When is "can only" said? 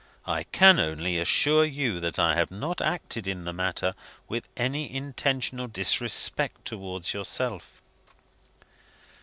0.45-1.19